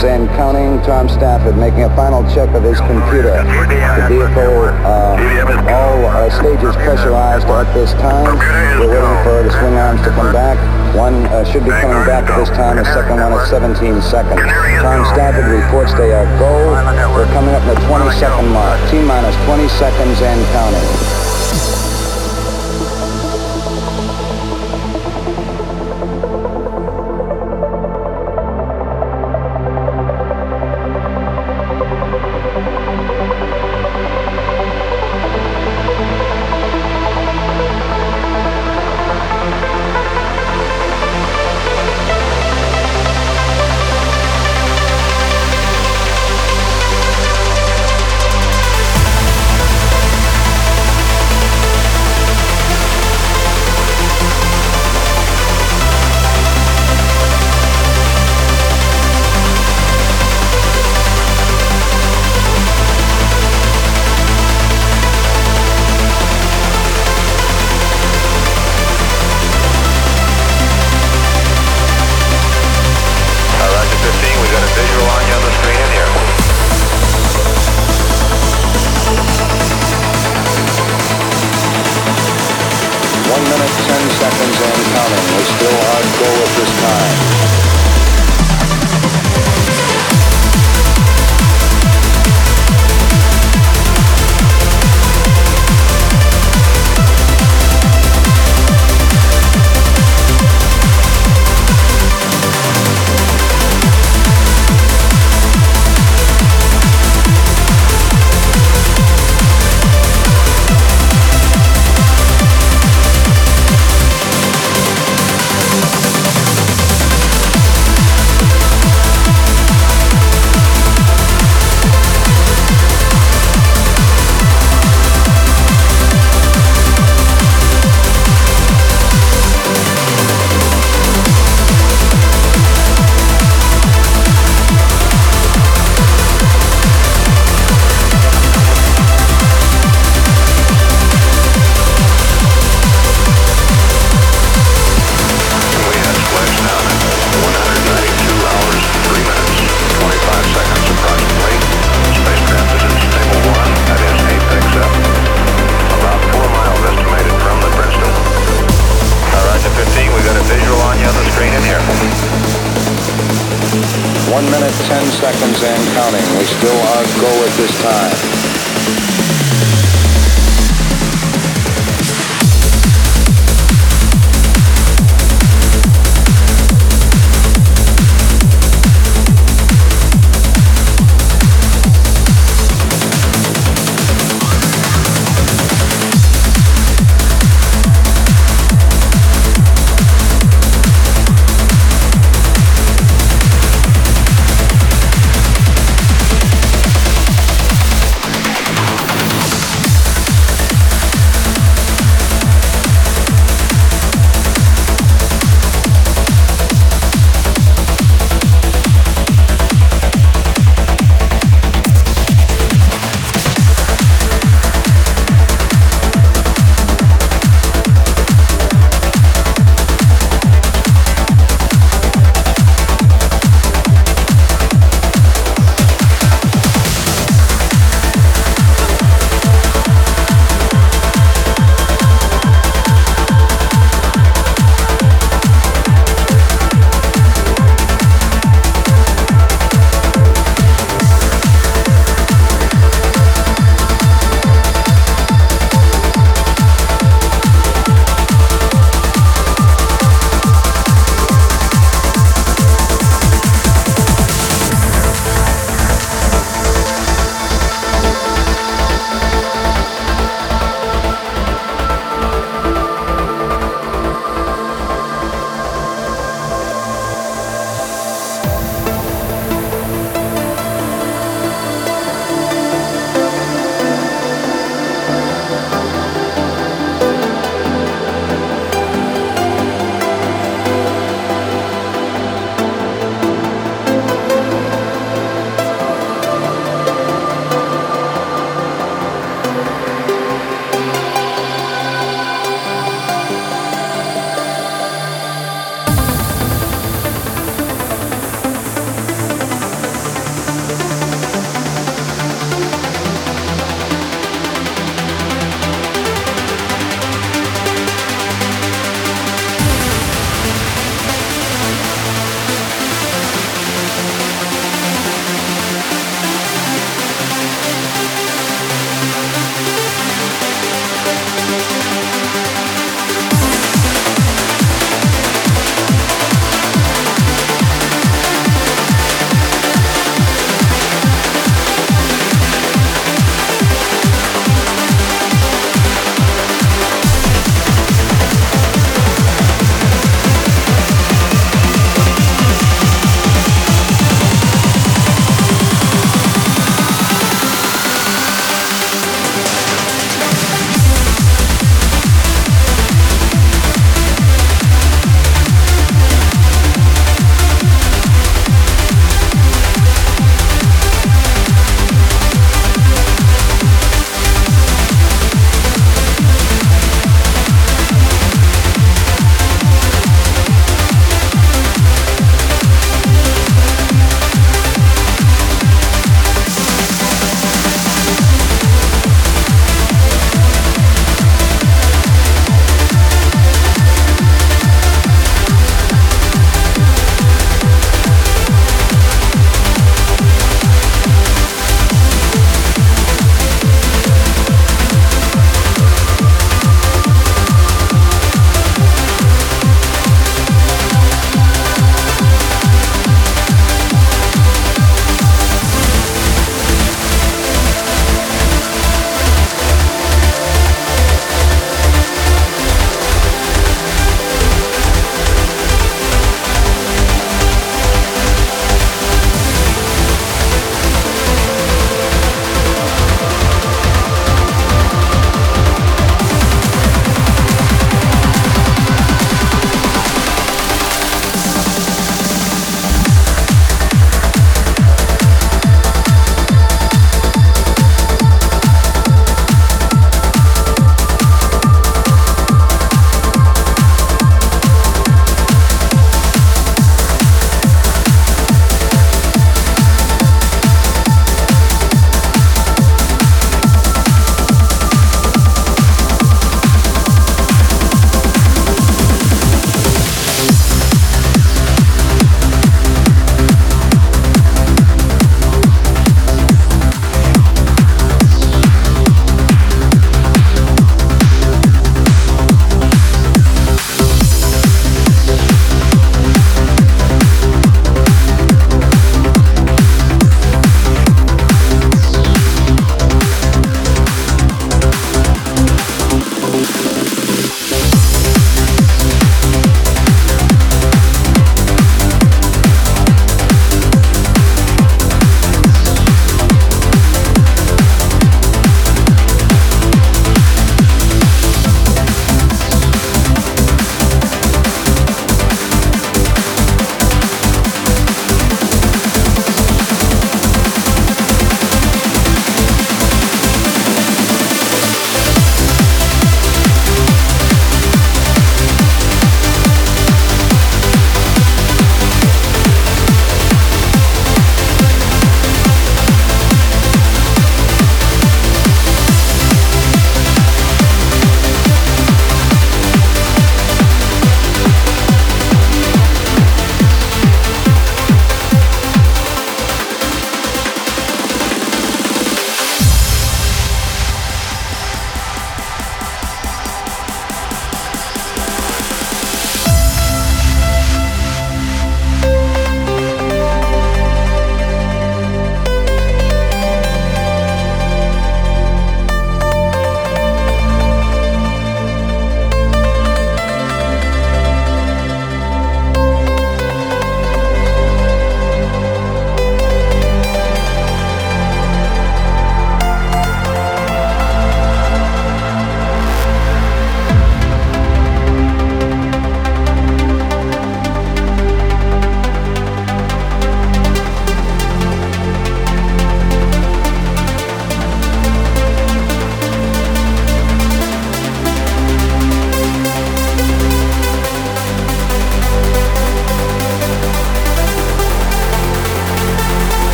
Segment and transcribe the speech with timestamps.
[0.00, 0.80] and counting.
[0.88, 3.36] Tom Stafford making a final check of his computer.
[3.44, 8.40] The vehicle, uh, all uh, stages pressurized at this time.
[8.80, 10.56] We're waiting for the swing arms to come back.
[10.96, 14.40] One uh, should be coming back at this time, the second one at 17 seconds.
[14.80, 16.72] Tom Stafford reports they are go.
[17.12, 18.80] We're coming up in the 20 second mark.
[18.88, 21.21] T minus 20 seconds and counting.